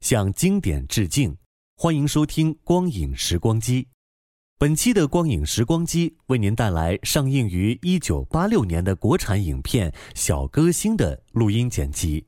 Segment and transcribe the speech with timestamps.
[0.00, 1.36] 向经典致敬。
[1.76, 3.82] 欢迎收听《光影时光机》。
[4.58, 12.27] 本期的《光影时光机》为您带来上映于一九八六年的国产影片《小歌星》的录音剪辑。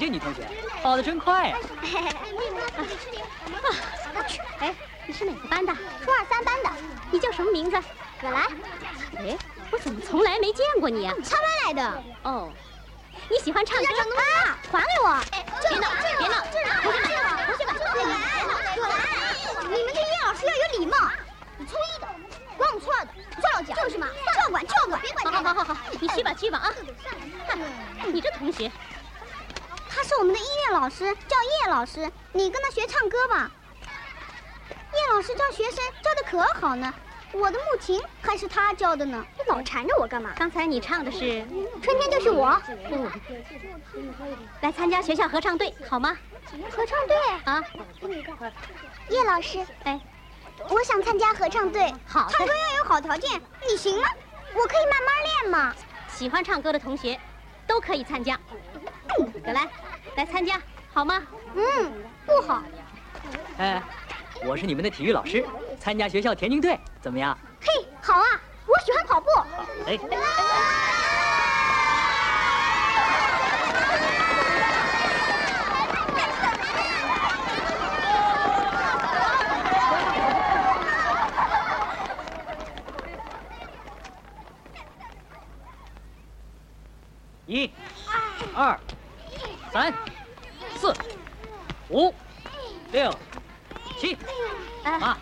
[0.00, 0.48] 这女同学
[0.82, 1.58] 跑得真快呀、
[4.58, 4.74] 哎，
[5.06, 5.74] 你是哪个班的？
[6.02, 6.70] 初二三班的。
[7.10, 7.76] 你叫什么名字？
[8.18, 8.44] 葛兰。
[9.18, 9.36] 哎，
[9.70, 11.14] 我怎么从来没见过你啊？
[11.22, 12.02] 插班来的。
[12.22, 12.50] 哦，
[13.28, 14.56] 你喜欢唱歌啊？
[14.72, 15.20] 还给我！
[15.68, 16.34] 别闹，别闹！
[16.80, 18.16] 同学们，同学们，葛兰，
[18.76, 18.96] 葛兰，
[19.64, 20.96] 你们对叶老师要有礼貌。
[21.58, 22.08] 你初一的，
[22.56, 23.76] 管我初二的，算了讲。
[23.76, 26.72] 就是嘛，就要管就要管，别管好好好好好，你去吧去吧啊！
[28.00, 28.89] 哼，你这同学，他
[30.10, 32.10] 是我们的音乐老师，叫叶老师。
[32.32, 33.48] 你跟他学唱歌吧。
[34.60, 36.92] 叶老师教学生教的可好呢，
[37.30, 39.24] 我的木琴还是他教的呢。
[39.38, 40.32] 你老缠着我干嘛？
[40.36, 41.46] 刚才你唱的是
[41.80, 42.60] 春天就是我，
[42.90, 43.08] 嗯，
[44.62, 46.18] 来参加学校合唱队好吗？
[46.72, 47.16] 合唱队。
[47.44, 47.62] 啊，
[49.10, 50.00] 叶老师，哎，
[50.70, 51.94] 我想参加合唱队。
[52.04, 54.08] 好的唱歌要有好条件，你行吗？
[54.54, 55.72] 我可以慢慢练嘛。
[56.08, 57.16] 喜欢唱歌的同学
[57.64, 58.36] 都可以参加。
[59.44, 59.68] 葛兰，
[60.16, 60.60] 来参加
[60.92, 61.22] 好吗？
[61.54, 61.92] 嗯，
[62.26, 62.62] 不好。
[63.58, 63.82] 哎，
[64.44, 65.44] 我是你们的体育老师，
[65.78, 67.36] 参加学校田径队怎么样？
[67.60, 68.24] 嘿，好啊，
[68.66, 69.28] 我喜欢跑步。
[69.86, 69.98] 哎，
[87.46, 87.68] 一、
[88.54, 88.78] 二、
[89.72, 89.94] 三、
[90.76, 90.92] 四、
[91.90, 92.12] 五、
[92.90, 93.14] 六、
[93.98, 94.16] 七、
[94.82, 95.16] 哎，八、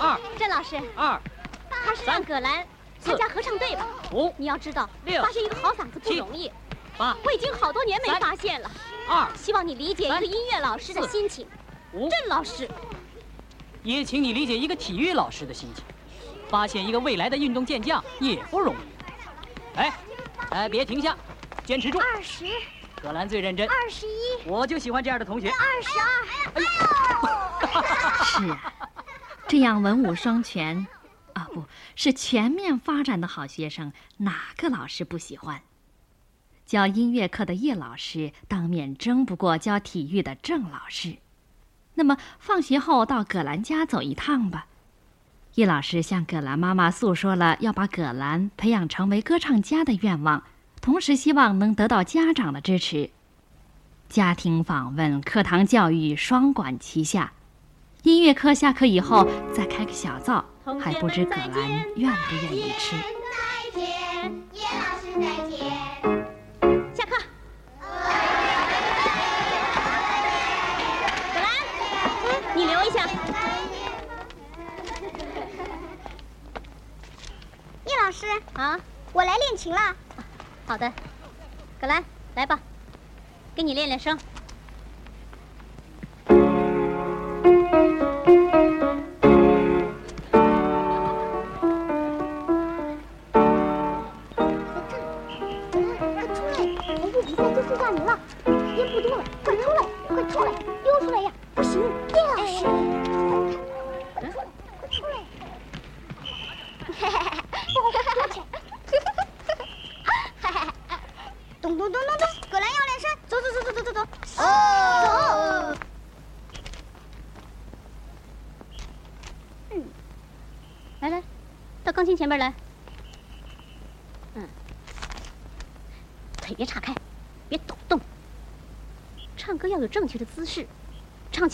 [0.00, 1.20] 二、郑老师，二、
[1.68, 2.66] 他是让葛兰
[2.98, 3.86] 参加合唱队吧？
[4.12, 6.50] 五、你要知道，六发现一个好嗓子不容易，
[6.96, 8.70] 八、我已经好多年没发现了。
[9.08, 11.46] 二、希望你理解一个音乐老师的心情。
[11.92, 12.08] 五。
[12.08, 12.68] 郑老师，
[13.82, 15.84] 也请你理解一个体育老师的心情，
[16.48, 19.78] 发现一个未来的运动健将也不容易。
[19.78, 19.94] 哎，
[20.50, 21.14] 哎，别停下，
[21.64, 21.98] 坚持住。
[21.98, 22.46] 二十，
[23.06, 25.48] 葛兰最认真，二十一，我就喜欢这样的同学。
[25.48, 26.26] 二十二。
[28.24, 28.74] 是啊，
[29.46, 30.84] 这样文武双全，
[31.32, 31.62] 啊不
[31.94, 35.62] 是全面发展的好学生，哪个老师不喜欢？
[36.66, 41.18] 教音乐课的叶老师当面争不过教体育的郑老师，
[41.94, 44.66] 那么放学后到葛兰家走一趟吧。
[45.54, 50.42] 叶老师向葛兰妈妈诉说了要把葛兰培养成为歌唱家的愿望，
[50.80, 53.10] 同时希望能得到家长的支持。
[54.08, 57.32] 家庭访问、课堂教育双管齐下。
[58.04, 60.44] 音乐课下课以后再开个小灶，
[60.80, 62.94] 还不知葛兰愿不愿意吃。
[62.94, 63.02] 再
[63.74, 65.58] 见，叶老师再见。
[66.94, 67.20] 下课。
[71.34, 71.46] 葛兰，
[72.54, 73.08] 你留一下。
[77.86, 78.78] 叶老师，啊，
[79.12, 79.96] 我来练琴了。
[80.66, 80.92] 好的。
[81.80, 82.04] 葛兰，
[82.34, 82.58] 来吧，
[83.54, 84.18] 给你练练声。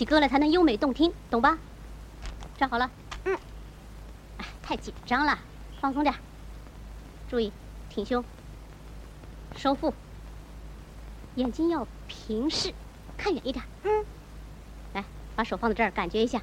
[0.03, 1.57] 起歌来才能优美动听，懂吧？
[2.59, 2.91] 站好了。
[3.23, 3.39] 嗯。
[4.39, 5.39] 哎，太紧张了，
[5.81, 6.13] 放松点。
[7.31, 7.53] 注意，
[7.89, 8.25] 挺胸，
[9.55, 9.95] 收腹，
[11.37, 12.75] 眼睛要平视，
[13.17, 13.65] 看远一点。
[13.85, 14.05] 嗯。
[14.93, 15.05] 来，
[15.37, 16.43] 把手放在这儿，感觉一下，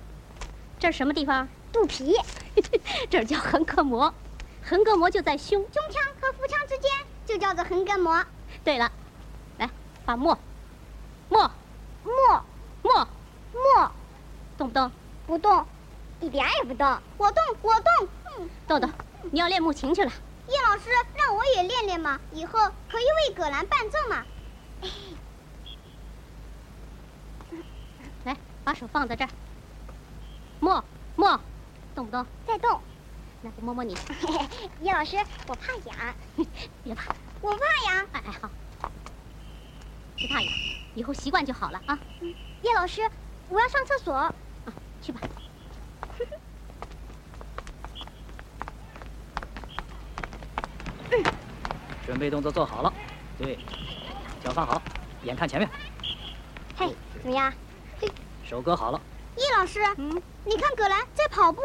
[0.80, 1.46] 这是什么地方？
[1.74, 2.16] 肚皮，
[3.12, 4.14] 这儿叫横膈膜，
[4.64, 5.62] 横膈膜就在胸。
[5.64, 6.90] 胸腔和腹腔之间
[7.26, 8.26] 就叫做横膈膜。
[8.64, 8.90] 对了，
[9.58, 9.70] 来，
[10.06, 10.40] 把默，
[11.28, 11.52] 默，
[14.60, 14.92] 动不动？
[15.26, 15.66] 不动，
[16.20, 16.86] 一点儿也不动。
[17.18, 18.10] 我动，我动。
[18.38, 18.90] 嗯，豆豆，
[19.32, 20.12] 你要练木琴去了。
[20.50, 22.60] 叶老师让我也练练嘛，以后
[22.92, 24.26] 可以为葛兰伴奏嘛。
[28.26, 28.36] 来，
[28.66, 29.30] 把手放在这儿。
[30.60, 30.84] 默，
[31.16, 31.40] 默，
[31.96, 32.26] 动不动？
[32.46, 32.82] 再动。
[33.42, 33.98] 那我摸摸你。
[34.84, 35.16] 叶老师，
[35.48, 36.14] 我怕痒。
[36.84, 38.06] 别怕，我怕痒。
[38.12, 38.50] 哎哎好，
[38.82, 40.52] 不怕痒，
[40.96, 41.98] 以后习惯就好了啊。
[42.62, 43.10] 叶老师，
[43.48, 44.36] 我要上厕所。
[45.00, 45.22] 啊，去吧。
[52.06, 52.92] 准备动作做好了，
[53.38, 53.58] 对，
[54.44, 54.82] 脚放好，
[55.24, 55.70] 眼看前面，
[56.76, 57.54] 嘿，怎么样？
[58.44, 59.00] 手搁好了。
[59.38, 61.62] 叶老师，嗯，你看葛兰在跑步。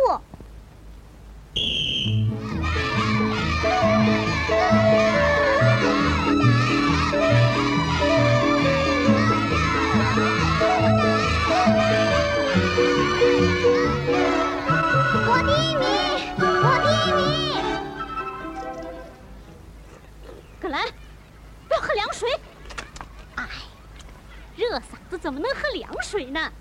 [25.25, 26.53] 怎么能喝凉水呢？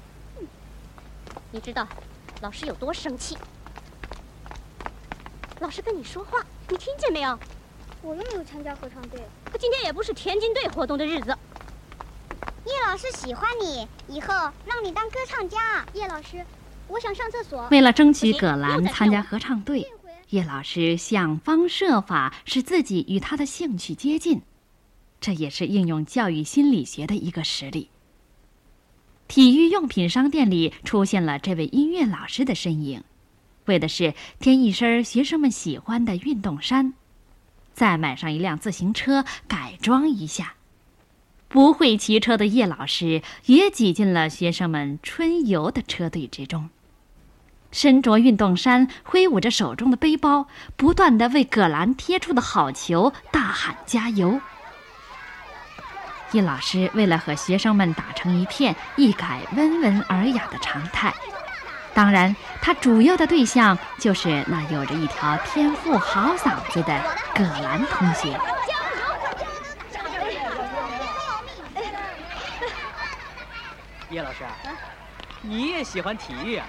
[1.52, 1.86] 你知道
[2.40, 3.38] 老师有多生气？
[5.60, 6.40] 老师跟你说话，
[6.70, 7.38] 你听见没有？
[8.02, 9.20] 我又没有参加合唱队。
[9.52, 11.38] 可今天也不是田径队活动的日子。
[12.66, 14.28] 叶老师喜欢你，以后
[14.66, 15.86] 让你当歌唱家。
[15.94, 16.42] 叶老师，
[16.88, 17.68] 我想上厕所。
[17.70, 19.86] 为了争取葛兰参加合唱队，
[20.30, 24.42] 叶老师想方设法使自己与他的兴趣接近，
[25.20, 27.90] 这也是应用教育心理学的一个实例。
[29.34, 33.04] 体育用品商店里出现了这位音乐老师的身影，
[33.66, 36.94] 为的是添一身学生们喜欢的运动衫，
[37.74, 40.54] 再买上一辆自行车改装一下。
[41.48, 46.70] 不会骑车的叶老师也挤进了学生们春游的车队之中，
[47.72, 50.48] 身着运动衫，挥舞着手中的背包，
[50.78, 54.40] 不断的为葛兰贴出的好球大喊加油。
[56.34, 61.14] 叶老师为了和学生们打成一片，一改温文尔雅的常态。
[61.94, 67.00] 当然，他主要的对象就是那有着一条天赋好嗓子的
[67.36, 68.36] 葛兰同学。
[74.10, 74.40] 叶老师，
[75.42, 76.66] 你也喜欢体育啊？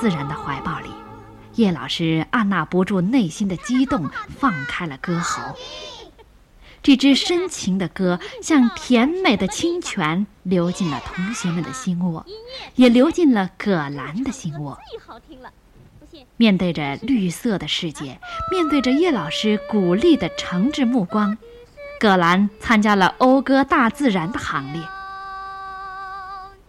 [0.00, 0.90] 自然的怀抱里，
[1.54, 5.56] 叶老师按捺不住内心的激动，放开了歌喉。
[6.80, 12.24] 这支深情的歌，像甜美的清泉，流进了同学们的心窝，
[12.76, 14.78] 也流进了葛兰的心窝。
[16.36, 18.20] 面对着绿色的世界，
[18.52, 21.36] 面对着叶老师鼓励的诚挚目光，
[21.98, 24.80] 葛兰参加了讴歌大自然的行列。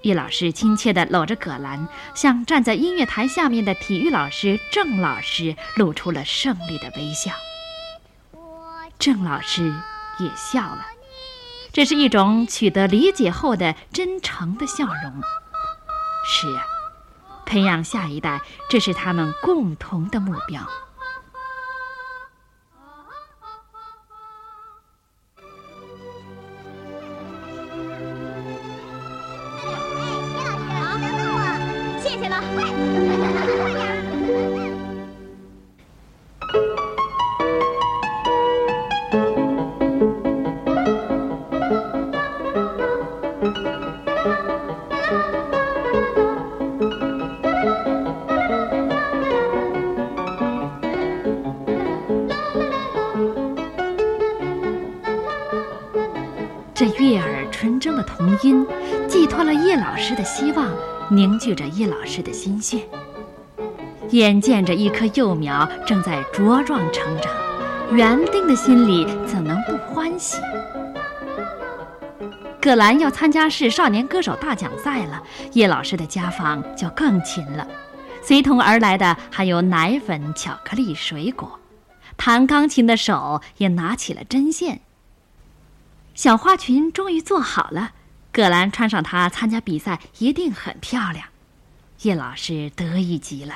[0.02, 7.32] 易老师亲切地搂着葛兰，向站在音乐台下面的体育老师郑老师露出了胜利的微笑。
[8.98, 9.74] 郑老师
[10.20, 10.86] 也笑了，
[11.72, 15.22] 这是一种取得理解后的真诚的笑容。
[16.26, 16.64] 是啊，
[17.46, 20.68] 培养下一代，这是他们共同的目标。
[56.80, 58.66] 这悦耳纯真的童音，
[59.06, 60.59] 寄托了叶老师的希望，
[61.10, 62.88] 凝聚着叶老师的心血。
[64.12, 67.32] 眼见着一棵幼苗正在茁壮成长，
[67.96, 70.38] 园丁的心里怎能不欢喜？
[72.62, 75.22] 葛兰要参加市少年歌手大奖赛了，
[75.54, 77.68] 叶老师的家访就更勤了，
[78.22, 81.60] 随同而来的还有奶粉、巧克力、水果。
[82.18, 84.82] 弹钢琴的手也拿起了针线。
[86.16, 87.92] 小花裙终于做好了，
[88.40, 91.26] 葛兰穿上它参加比赛一定很漂亮。
[92.04, 93.54] 叶老师得意极了，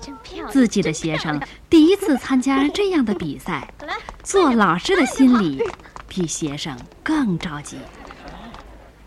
[0.00, 0.48] 真漂亮！
[0.52, 3.74] 自己的学生第一次参加这样的比赛，
[4.22, 5.60] 做老师的心里
[6.06, 7.78] 比学生更着急。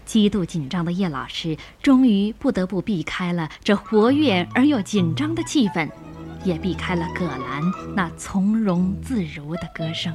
[0.03, 5.89] 极度紧张的叶老师终于不得不避开了这活跃而又紧张的气氛，
[6.43, 7.63] 也避开了葛兰
[7.95, 10.13] 那从容自如的歌声。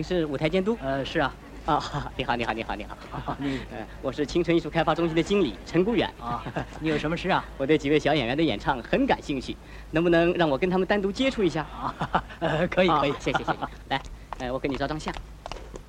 [0.00, 0.78] 您是舞台监督？
[0.80, 1.30] 呃，是啊。
[1.66, 1.78] 啊，
[2.16, 2.96] 你好，你好，你好，你好。
[3.38, 6.10] 你， 呃，我是青春艺术开发中心的经理陈谷远。
[6.18, 6.42] 啊，
[6.80, 7.44] 你有什么事啊？
[7.58, 9.54] 我对几位小演员的演唱很感兴趣，
[9.90, 11.66] 能不能让我跟他们单独接触一下？
[11.70, 13.52] 啊，呃，可以，可以，谢谢，谢谢。
[13.90, 14.00] 来，
[14.38, 15.14] 呃，我给你照张相。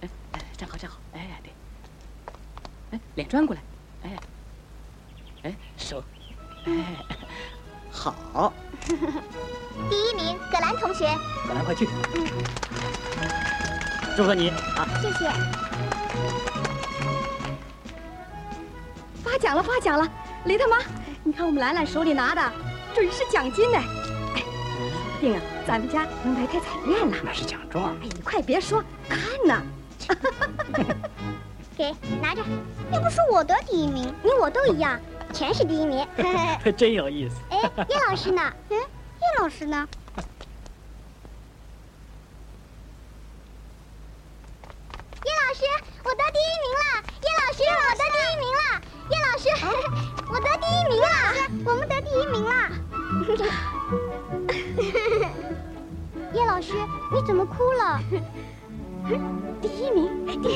[0.01, 0.97] 哎，哎，站好，站好。
[1.13, 1.53] 哎，对。
[2.91, 3.61] 哎，脸转过来。
[4.03, 4.17] 哎，
[5.43, 6.03] 哎，手。
[6.65, 6.73] 哎，
[7.89, 8.51] 好。
[9.89, 11.05] 第一名，葛兰同学。
[11.47, 11.87] 葛兰，快去。
[14.15, 14.87] 祝贺你啊！
[15.01, 15.25] 谢谢。
[19.23, 20.07] 发奖了，发奖了！
[20.45, 20.77] 雷特妈，
[21.23, 22.51] 你看我们兰兰手里拿的，
[22.93, 23.77] 准是奖金呢。
[24.35, 27.17] 哎，说不定啊，咱们家能来开彩宴呢。
[27.23, 27.95] 那是奖状。
[28.01, 29.63] 哎，你快别说，看呐。
[31.77, 32.43] 给，拿着。
[32.91, 34.99] 又不是我得第一名，你我都一样，
[35.33, 36.05] 全是第一名。
[36.75, 37.35] 真有意思。
[37.49, 38.41] 哎，叶老师呢？
[38.69, 39.87] 嗯，叶老师呢？
[45.23, 45.63] 叶老师，
[46.03, 46.83] 我得第一名了！
[47.21, 48.59] 叶老师，我得第一名了！
[49.09, 49.43] 叶老师，
[50.31, 51.07] 我得第一名了！
[51.65, 52.51] 我们得第一名了！
[56.33, 56.73] 叶老师，
[57.13, 57.99] 你怎么哭了？
[59.61, 60.47] 第一名， 第一名，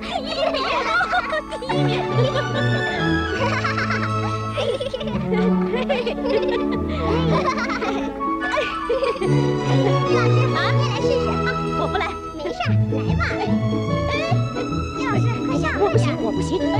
[0.00, 0.56] 第一名，
[1.50, 1.88] 第一名！
[10.08, 10.36] 叶老师，
[10.76, 11.32] 你也来试试啊！
[11.80, 12.04] 我不来，
[12.36, 13.22] 没事儿，来吧。
[16.38, 16.70] 学习团。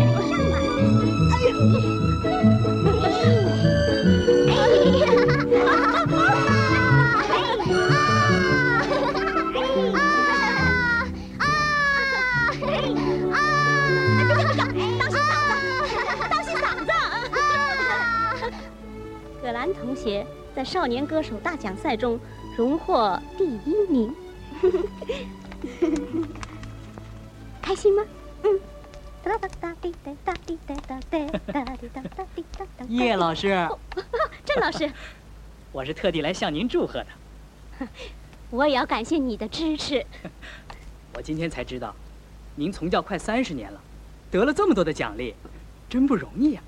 [19.43, 22.21] 葛兰同学在少年歌手大奖赛中
[22.57, 24.15] 荣获第一名。
[27.61, 28.05] 开心吗？
[31.11, 31.29] 嗯。
[32.89, 33.49] 叶老师，
[34.45, 34.91] 郑老师，
[35.73, 37.07] 我是特地来向您祝贺的。
[38.51, 40.05] 我也要感谢你的支持。
[41.15, 41.95] 我今天才知道，
[42.55, 43.81] 您从教快三十年了，
[44.31, 45.35] 得了这么多的奖励，
[45.89, 46.63] 真不容易啊。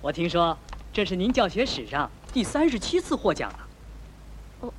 [0.00, 0.56] 我听说
[0.92, 3.58] 这是您教学史上第三十七次获奖了。
[4.60, 4.72] 我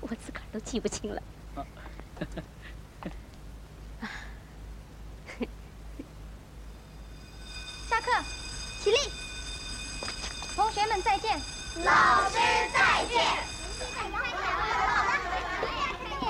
[0.00, 1.22] 我自个儿都记不清了。
[7.88, 8.10] 下课，
[8.84, 8.98] 起立。
[10.54, 11.40] 同学们再见。
[11.82, 12.36] 老师
[12.70, 13.24] 再见。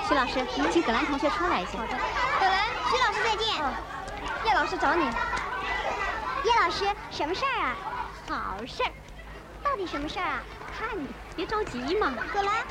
[0.07, 1.73] 徐老师，请葛兰同学出来一下。
[1.73, 1.99] 好的。
[2.39, 3.49] 葛兰，徐老师再见。
[4.47, 5.05] 叶老师找你。
[6.45, 7.77] 叶老师，什么事儿啊？
[8.29, 8.93] 好事儿。
[9.65, 10.43] 到底什么事儿啊？
[10.79, 12.15] 看你，别着急嘛。
[12.33, 12.65] 葛兰，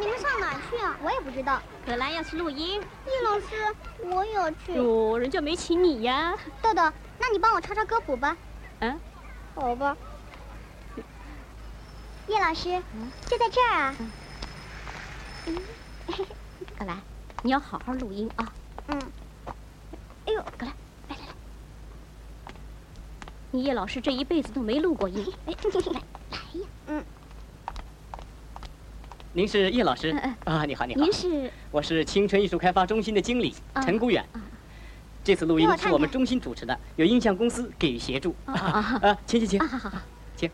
[0.00, 0.96] 你们上哪儿去啊？
[1.02, 1.60] 我也不知道。
[1.84, 2.80] 葛兰要去录音。
[3.04, 4.72] 叶老师，我也去。
[4.72, 6.32] 哟，人家没请你呀。
[6.62, 8.34] 豆豆，那你帮我抄抄歌谱吧。
[8.80, 9.00] 嗯，
[9.56, 9.96] 好吧。
[12.28, 12.82] 叶老师，
[13.26, 13.94] 就在这儿啊。
[15.46, 15.56] 嗯。
[16.78, 16.98] 葛兰，
[17.42, 18.52] 你要好好录音啊。
[18.88, 19.00] 嗯。
[20.26, 20.74] 哎呦，葛兰，
[21.08, 22.52] 来来来，
[23.50, 25.26] 你叶老师这一辈子都没录过音。
[25.46, 26.66] 哎，来来呀。
[26.88, 27.04] 嗯。
[29.32, 30.10] 您是叶老师
[30.44, 30.66] 啊？
[30.66, 31.00] 你好，你好。
[31.02, 31.50] 您是？
[31.70, 34.22] 我是青春艺术开发中心的经理陈谷远。
[35.26, 38.32] 这次录音是我们中心主持的，有音像公司给予协助。
[38.44, 38.54] 啊
[39.02, 39.18] 啊！
[39.26, 39.58] 请请请。
[39.58, 39.98] 好好好，
[40.36, 40.48] 请。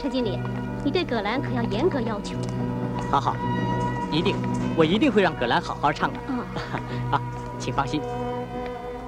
[0.00, 0.38] 陈经理，
[0.82, 2.38] 你对葛兰可要严格要求。
[3.10, 3.36] 好好，
[4.10, 4.34] 一定，
[4.74, 6.18] 我一定会让葛兰好好唱的。
[6.26, 6.38] 嗯。
[7.12, 7.20] 啊，
[7.58, 8.00] 请放心。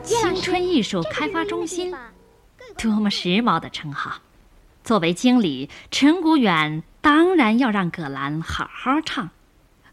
[0.02, 1.94] 青春艺术开发中心，
[2.76, 4.20] 多么时髦的称号！
[4.84, 9.30] 作为经理，陈谷远当然要让葛兰好好唱，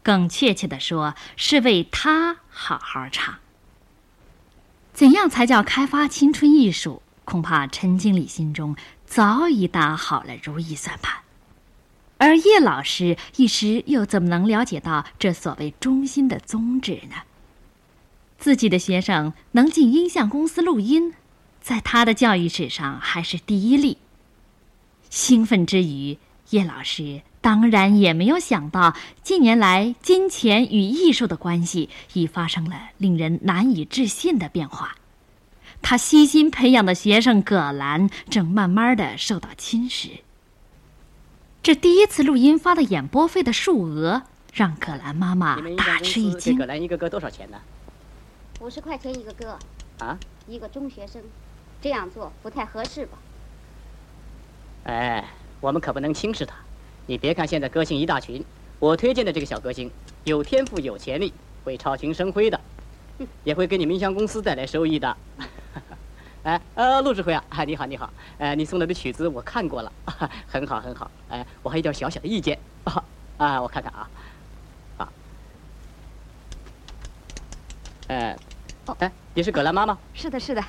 [0.02, 3.36] 更确切的说，是为他好好唱。
[4.98, 7.02] 怎样才叫开发青春艺术？
[7.24, 8.74] 恐怕陈经理心中
[9.06, 11.22] 早已打好了如意算盘，
[12.16, 17.14] 而叶老师一时又怎么能了解到这所谓中心的宗旨呢？
[18.40, 21.14] 自己的学生能进音像公司录音，
[21.60, 23.98] 在他的教育史上还是第一例。
[25.10, 26.18] 兴奋之余，
[26.50, 34.96] 叶老师当然也没有想到，近年来金钱与艺术的关系已发生了令人难以置信的变化。
[35.80, 40.20] 他悉心培养的学生葛兰正慢慢的受到侵蚀。
[41.62, 46.54] 这第一次录音发的演播费的数额，让葛兰妈妈大吃一惊。
[46.58, 47.58] 葛兰一个歌多少钱呢？
[48.60, 49.58] 五十块钱一个歌。
[50.00, 50.18] 啊？
[50.46, 51.22] 一个中学生，
[51.80, 53.16] 这样做不太合适吧？
[54.84, 55.24] 哎，
[55.62, 56.54] 我们可不能轻视他。
[57.08, 58.44] 你别看现在歌星一大群，
[58.78, 59.90] 我推荐的这个小歌星
[60.24, 61.32] 有天赋、有潜力，
[61.64, 62.60] 会超群生辉的，
[63.44, 65.16] 也会给你们音像公司带来收益的。
[66.42, 69.90] 哎，呃，陆志辉啊，哎，你好，你好，呃，你送来的曲子我看过了，
[70.46, 71.10] 很好，很好。
[71.30, 72.58] 哎，我还有点小小的意见，
[73.38, 74.10] 啊，我看看啊，
[74.98, 75.12] 啊，
[78.08, 78.36] 哎，
[78.98, 79.96] 哎，你是葛兰妈妈？
[80.12, 80.62] 是的，是的，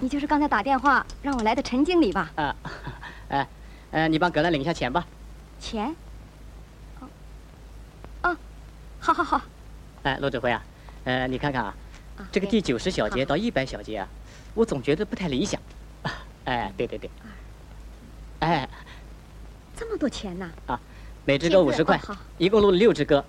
[0.00, 2.30] 你就是刚才打电话让我来的陈经理吧？
[2.36, 2.56] 啊。
[3.28, 3.46] 哎，
[3.90, 5.06] 呃，你帮葛兰领一下钱吧。
[5.58, 5.94] 钱？
[7.00, 7.08] 哦，
[8.22, 8.36] 哦，
[9.00, 9.42] 好好好。
[10.02, 10.62] 哎，陆指挥啊，
[11.04, 11.74] 呃，你看看啊，
[12.30, 14.08] 这个第九十小节到一百小节啊，
[14.54, 15.60] 我总觉得不太理想。
[16.44, 17.10] 哎，对对对。
[18.40, 18.68] 哎，
[19.76, 20.50] 这么多钱呢？
[20.66, 20.80] 啊，
[21.24, 22.00] 每支歌五十块，
[22.38, 23.24] 一共录了六支歌。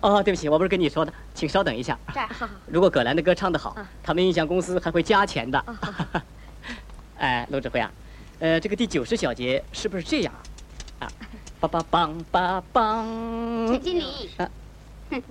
[0.00, 1.98] 哦，对不起，我不是跟你说的，请稍等一下。
[2.12, 2.54] 这儿，好好。
[2.66, 5.64] 如果葛兰的歌唱得好，他们音响公司还会加钱的。
[7.18, 7.90] 哎，陆指挥啊。
[8.38, 10.32] 呃，这个第九十小节是不是这样
[11.00, 11.08] 啊？
[11.60, 13.68] 梆梆梆梆梆。
[13.68, 14.30] 陈经理，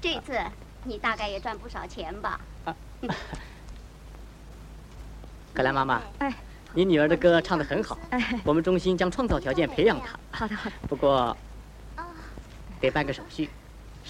[0.00, 0.38] 这次
[0.84, 2.40] 你大概也赚不少钱吧？
[5.54, 6.34] 葛兰妈妈，哎，
[6.72, 7.98] 你女儿的歌唱得很好，
[8.44, 10.18] 我们中心将创造条件培养她。
[10.30, 10.76] 好的，好的。
[10.88, 11.36] 不过，
[12.80, 13.50] 得办个手续。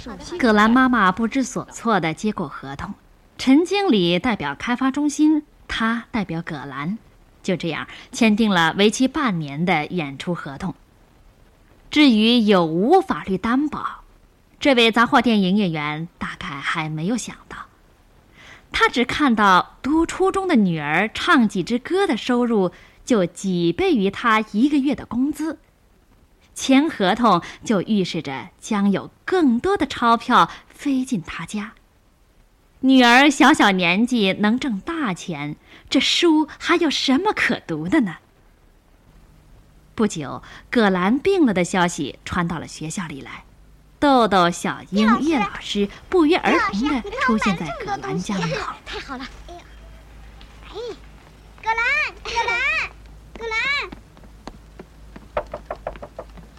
[0.00, 0.38] 手续。
[0.38, 2.94] 葛兰妈妈不知所措地接过合同，
[3.38, 6.98] 陈经理代表开发中心，他代表葛兰。
[7.42, 10.72] 就这样签订了为期半年的演出合同。
[11.92, 14.02] 至于有无法律担保，
[14.58, 17.58] 这位杂货店营业员大概还没有想到。
[18.72, 22.72] 他只看到读初中的女儿唱几支歌的收入
[23.04, 25.58] 就几倍于他一个月的工资，
[26.54, 31.74] 签合同就预示着将有更多的钞票飞进他家。
[32.80, 35.56] 女儿小小年纪能挣大钱，
[35.90, 38.16] 这书还有什么可读的呢？
[39.94, 43.44] 不久，葛兰病了的消息传到了学校里来。
[43.98, 48.72] 豆豆、小英、叶老师不约而同地出现在葛兰家门口。
[48.84, 49.24] 太好了！
[49.46, 50.74] 哎，
[51.62, 51.84] 葛兰，
[52.24, 52.58] 葛兰，
[53.38, 53.56] 葛兰，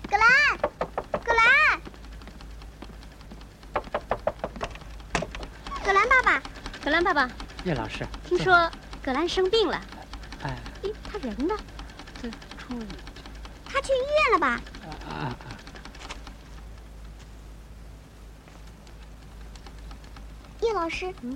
[0.09, 0.25] 葛兰，
[1.23, 1.43] 葛兰，
[5.83, 6.41] 葛兰爸爸，
[6.83, 7.29] 葛兰爸爸，
[7.65, 8.71] 叶老师，听说
[9.03, 9.81] 葛兰生病了。
[10.43, 11.53] 哎，咦，他人呢？
[12.21, 12.79] 这出
[13.73, 14.61] 他去医院了吧？
[20.61, 21.35] 叶老师，嗯，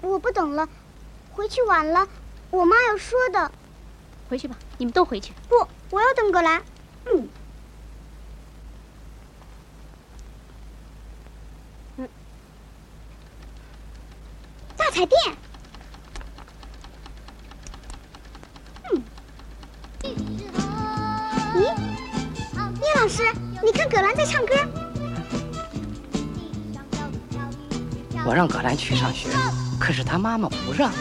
[0.00, 0.68] 我不等了，
[1.32, 2.08] 回去晚了，
[2.50, 3.50] 我妈要说的。
[4.30, 5.32] 回去吧，你们都回去。
[5.48, 6.62] 不，我要等葛兰。
[28.94, 29.28] 去上学，
[29.80, 30.92] 可是他妈妈不让。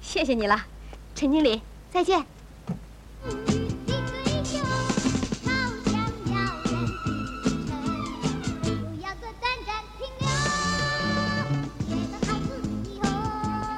[0.00, 0.56] 谢谢你了，
[1.16, 1.60] 陈经理，
[1.92, 2.24] 再见。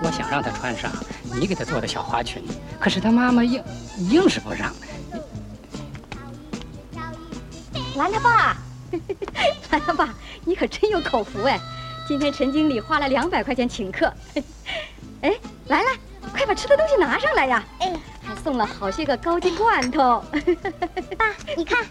[0.04, 0.92] 我想让她穿上
[1.40, 2.42] 你给她做的小花裙，
[2.78, 3.64] 可是她妈妈硬
[4.10, 4.70] 硬是不让。
[7.94, 8.56] 拦他爸，
[9.70, 11.58] 兰他爸，你可真有口福哎！
[12.06, 14.12] 今天陈经理花了两百块钱请客。
[15.22, 15.32] 哎，
[15.68, 15.96] 来来，
[16.32, 17.64] 快把吃的东西拿上来呀！
[17.78, 20.22] 哎，还送了好些个高级罐头。
[21.16, 21.86] 爸，你看，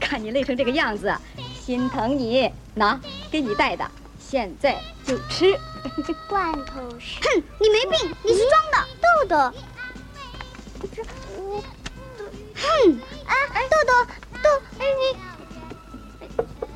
[0.00, 1.14] 看你累成这个样子，
[1.60, 2.50] 心疼你。
[2.74, 2.98] 拿，
[3.30, 5.58] 给你带的，现在就吃。
[6.28, 7.20] 罐头是？
[7.20, 8.88] 哼，你没病，你是装的。
[9.00, 9.58] 豆豆，
[10.94, 11.02] 这
[11.36, 11.62] 我，
[12.54, 13.34] 哼，啊，
[13.70, 13.92] 豆豆，
[14.42, 15.18] 豆，哎你，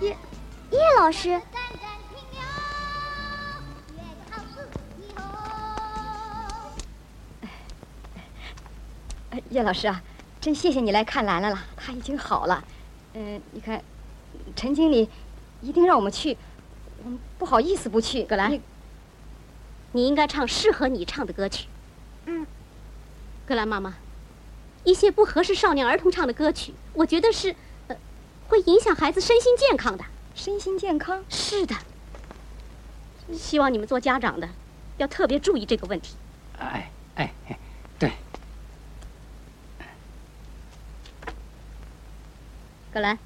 [0.05, 0.17] 叶
[0.71, 1.41] 叶老师。
[9.51, 10.03] 叶老师啊，
[10.41, 12.63] 真谢谢你来看兰兰了，她已经好了。
[13.15, 13.83] 嗯，你看，
[14.55, 15.09] 陈经理
[15.61, 16.37] 一定让我们去，
[17.05, 18.25] 我们不好意思不去。
[18.25, 18.61] 葛兰，
[19.93, 21.69] 你应该唱适合你唱的歌曲。
[22.27, 22.47] 嗯，
[23.47, 23.95] 葛兰妈妈，
[24.83, 27.57] 一些不合适少年儿童唱的歌曲，我觉得是，呃，
[28.49, 30.05] 会影响孩子身心健康的。
[30.35, 31.25] 身心健康？
[31.29, 31.75] 是的。
[33.33, 34.49] 希望你们做家长的，
[34.99, 36.15] 要特别注意这个问题。
[36.59, 37.59] 哎哎哎，
[37.99, 38.13] 对。
[42.93, 43.19] 葛兰，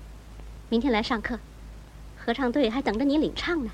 [0.68, 1.38] 明天来上课，
[2.16, 3.70] 合唱队还等着你领唱呢。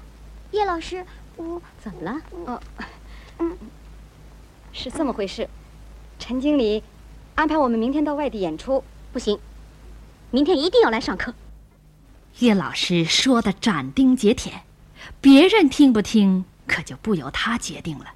[0.52, 1.04] 叶老师，
[1.36, 2.20] 我怎么了？
[2.46, 2.62] 哦，
[3.38, 3.58] 嗯，
[4.72, 5.48] 是这么回事。
[6.18, 6.82] 陈经理
[7.34, 9.38] 安排我们明天到外地演出，不行，
[10.34, 11.32] 明天一定要来上课。
[12.40, 14.64] 叶老师说的斩钉截铁，
[15.20, 18.06] 别人听不听，可就不由他决定了。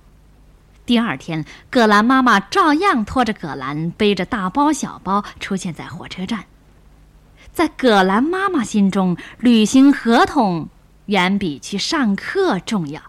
[0.85, 6.46] 第二天，葛兰妈妈照样拖着葛兰，背着大包小包出现在火车站。
[7.52, 10.68] 在葛兰妈妈心中，履行合同
[11.07, 13.00] 远比去上课重要。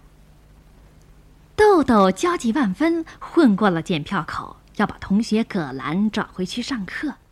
[1.56, 7.14] 豆豆焦急万分，混过了检票口，要把同学葛兰找回去上课。